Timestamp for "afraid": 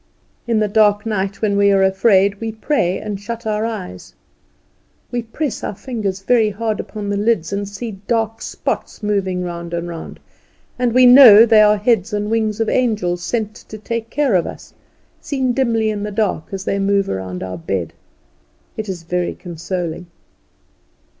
1.83-2.41